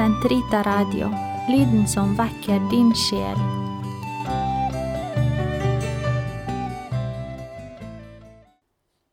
[0.00, 1.10] Sentrita Radio,
[1.48, 3.36] lyden som vekker din sjel.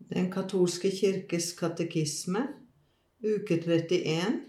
[0.07, 2.47] Den katolske kirkes katekisme,
[3.19, 4.39] uke 31,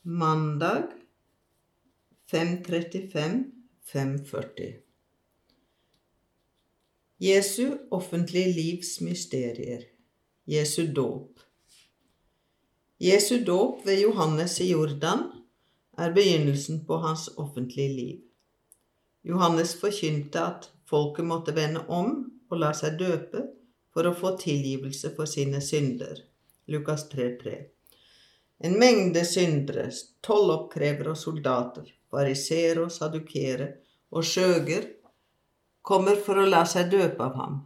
[0.00, 0.82] mandag
[2.32, 4.72] 5.35-5.40.
[7.20, 9.82] Jesu offentlige livs mysterier.
[10.48, 11.36] Jesu dåp.
[12.96, 15.36] Jesu dåp ved Johannes i Jordan
[15.96, 18.20] er begynnelsen på hans offentlige liv.
[19.22, 22.12] Johannes forkynte at folket måtte vende om
[22.50, 23.42] og la seg døpe
[23.94, 26.20] for å få tilgivelse for sine synder.
[26.70, 27.56] Lukas 3,3.
[28.58, 29.88] En mengde syndere,
[30.24, 33.72] tolloppkrevere og soldater, fariseere og sadukere
[34.12, 34.86] og skjøger
[35.86, 37.58] kommer for å la seg døpe av ham.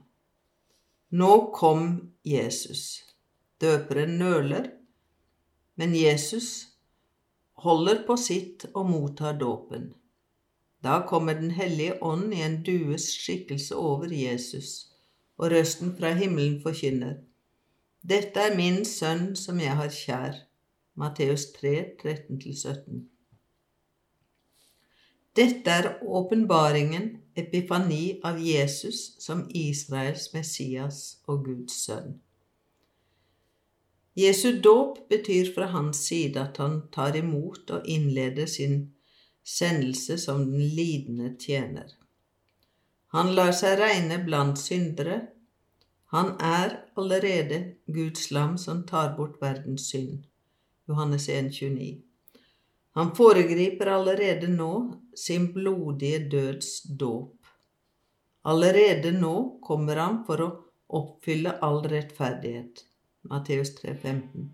[1.10, 1.86] Nå kom
[2.26, 3.02] Jesus.
[3.60, 4.70] Døperen nøler,
[5.76, 6.69] men Jesus
[7.64, 9.90] holder på sitt og mottar dåpen.
[10.84, 14.88] Da kommer Den hellige ånd i en dues skikkelse over Jesus,
[15.36, 17.18] og røsten fra himmelen forkynner.
[18.02, 20.38] Dette er min sønn som jeg har kjær.
[20.96, 23.04] Matteus 3, 13-17.
[25.36, 32.16] Dette er åpenbaringen, epifani, av Jesus som Israels Messias og Guds sønn.
[34.14, 38.92] Jesu dåp betyr fra hans side at han tar imot og innleder sin
[39.46, 41.94] sendelse som den lidende tjener.
[43.14, 45.20] Han lar seg regne blant syndere.
[46.14, 50.24] Han er allerede Guds lam som tar bort verdens synd.
[50.90, 52.02] Johannes 1, 29.
[52.98, 54.72] Han foregriper allerede nå
[55.14, 57.36] sin blodige døds dåp.
[58.42, 60.48] Allerede nå kommer han for å
[60.98, 62.89] oppfylle all rettferdighet.
[63.28, 64.48] Matteus 3,15.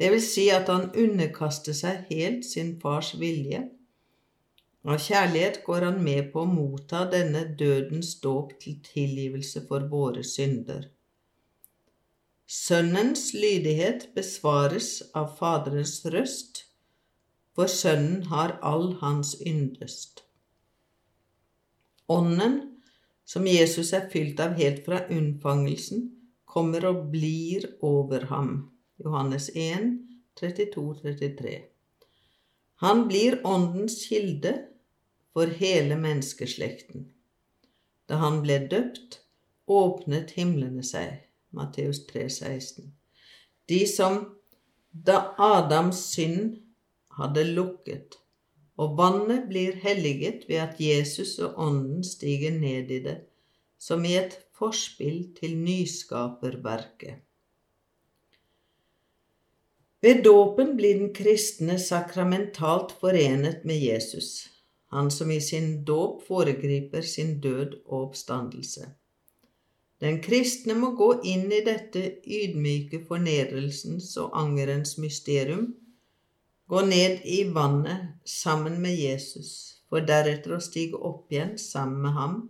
[0.00, 3.66] Det vil si at han underkaster seg helt sin fars vilje.
[4.88, 10.24] Av kjærlighet går han med på å motta denne dødens dåp til tilgivelse for våre
[10.24, 10.86] synder.
[12.50, 16.64] Sønnens lydighet besvares av Faderens røst,
[17.54, 20.24] for Sønnen har all hans yndest.
[22.10, 22.56] Ånden,
[23.22, 26.08] som Jesus er fylt av helt fra unnfangelsen,
[26.50, 28.54] kommer og blir over ham.
[29.00, 29.92] Johannes 1,
[30.40, 31.60] 32-33.
[32.82, 34.54] Han blir åndens kilde
[35.32, 37.10] for hele menneskeslekten.
[38.08, 39.20] Da han ble døpt,
[39.70, 41.20] åpnet himlene seg.
[41.54, 42.90] Matteus 3, 16.
[43.70, 44.20] De som
[44.90, 46.56] da Adams synd
[47.18, 48.16] hadde lukket,
[48.80, 53.18] og vannet blir helliget ved at Jesus og Ånden stiger ned i det,
[53.80, 57.24] som i et forspill til nyskaperverket.
[60.00, 64.48] Ved dåpen blir den kristne sakramentalt forenet med Jesus,
[64.92, 68.86] han som i sin dåp foregriper sin død og oppstandelse.
[70.00, 75.74] Den kristne må gå inn i dette ydmyke fornedrelsens og angerens mysterium,
[76.68, 82.16] gå ned i vannet sammen med Jesus, for deretter å stige opp igjen sammen med
[82.16, 82.40] ham,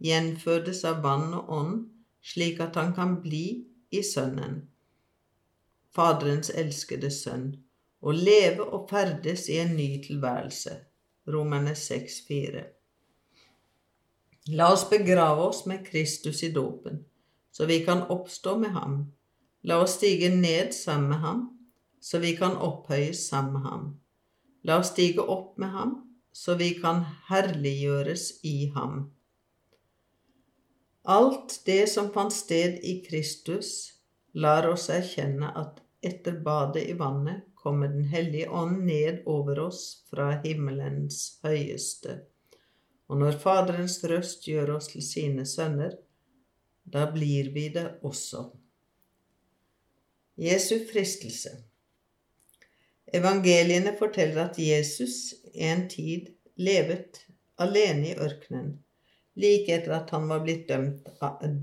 [0.00, 1.78] gjenfødes av vann og ånd,
[2.22, 3.44] slik at han kan bli
[3.90, 4.62] i Sønnen,
[5.90, 7.48] Faderens elskede sønn,
[8.00, 10.76] og leve og ferdes i en ny tilværelse.
[11.30, 12.62] Romerne 6,4.
[14.56, 17.02] La oss begrave oss med Kristus i dåpen,
[17.52, 19.00] så vi kan oppstå med ham.
[19.62, 21.42] La oss stige ned sammen med ham,
[22.00, 23.84] så vi kan opphøyes sammen med ham.
[24.62, 25.96] La oss stige opp med ham,
[26.32, 29.10] så vi kan herliggjøres i ham.
[31.10, 33.70] Alt det som fant sted i Kristus,
[34.32, 40.04] lar oss erkjenne at etter badet i vannet kommer Den hellige ånd ned over oss
[40.10, 42.14] fra himmelens høyeste.
[43.10, 45.96] Og når Faderens røst gjør oss til sine sønner,
[46.86, 48.44] da blir vi det også.
[50.38, 51.56] Jesu fristelse
[53.12, 57.24] Evangeliene forteller at Jesus en tid levet
[57.58, 58.78] alene i ørkenen,
[59.36, 61.06] like etter at han var blitt dømt,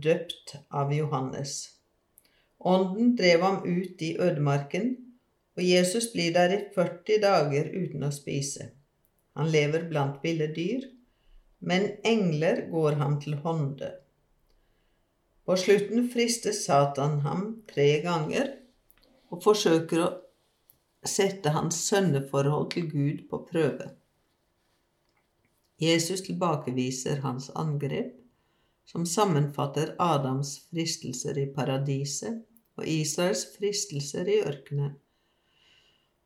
[0.04, 1.58] døpt av Johannes.
[2.60, 4.96] Ånden drev ham ut i ødemarken,
[5.58, 8.72] og Jesus blir der i 40 dager uten å spise.
[9.38, 10.86] Han lever blant ville dyr,
[11.60, 13.92] men engler går ham til hånde.
[15.46, 18.50] På slutten frister Satan ham tre ganger
[19.32, 20.10] og forsøker å
[21.08, 23.94] sette hans sønneforhold til Gud på prøve.
[25.78, 28.14] Jesus tilbakeviser hans angrep,
[28.86, 32.46] som sammenfatter Adams fristelser i paradiset
[32.78, 34.96] og Israels fristelser i ørkenen.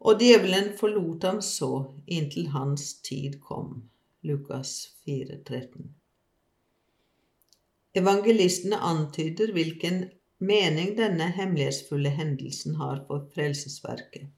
[0.01, 1.71] Og djevelen forlot ham så
[2.07, 3.83] inntil hans tid kom.
[4.23, 5.91] Lukas 4, 13.
[7.93, 10.03] Evangelistene antyder hvilken
[10.39, 14.29] mening denne hemmelighetsfulle hendelsen har for frelsesverket.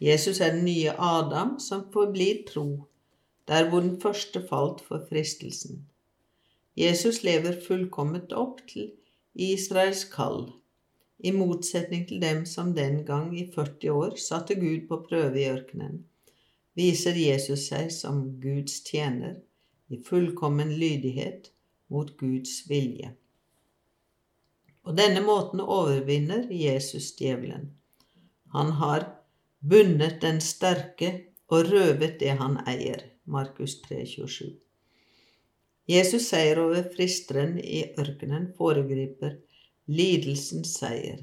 [0.00, 2.88] Jesus er den nye Adam som forblir tro,
[3.48, 5.86] der hvor den første falt for fristelsen.
[6.76, 8.92] Jesus lever fullkomment opp til
[9.34, 10.52] Israels kall,
[11.18, 15.48] i motsetning til dem som den gang i 40 år satte Gud på prøve i
[15.50, 16.04] ørkenen,
[16.78, 19.40] viser Jesus seg som Guds tjener
[19.90, 21.50] i fullkommen lydighet
[21.90, 23.14] mot Guds vilje.
[24.84, 27.72] På denne måten overvinner Jesus djevelen.
[28.54, 29.08] Han har
[29.58, 31.10] bundet den sterke
[31.48, 33.02] og røvet det han eier.
[33.28, 34.56] Markus 3, 27.
[35.88, 39.36] Jesus seier over fristeren i ørkenen foregriper
[39.88, 41.22] lidelsens seier,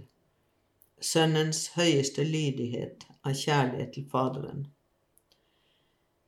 [1.02, 4.63] Sønnens høyeste lydighet av kjærlighet til Faderen.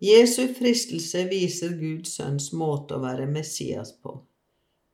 [0.02, 4.20] Jesu fristelse viser Guds sønns måte å være Messias på,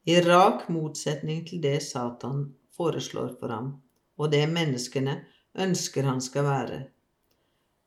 [0.07, 2.45] i rak motsetning til det Satan
[2.75, 3.73] foreslår for ham,
[4.19, 5.21] og det menneskene
[5.67, 6.79] ønsker han skal være.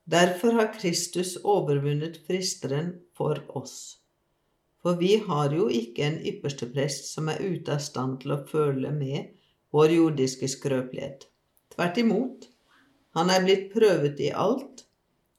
[0.07, 3.97] Derfor har Kristus overvunnet fristeren for oss.
[4.79, 8.43] For vi har jo ikke en ypperste prest som er ute av stand til å
[8.47, 9.33] føle med
[9.75, 11.25] vår jordiske skrøpelighet.
[11.75, 12.47] Tvert imot,
[13.19, 14.85] han er blitt prøvet i alt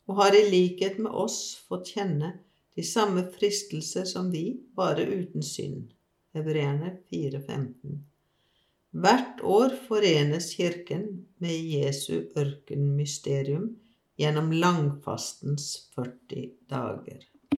[0.04, 2.34] og har i likhet med oss fått kjenne
[2.76, 5.94] de samme fristelser som vi, bare uten synd.
[6.36, 8.04] Hebreerne 4,15.
[9.00, 11.08] Hvert år forenes Kirken
[11.40, 13.70] med Jesu ørkenmysterium
[14.18, 17.22] gjennom langfastens 40 dager.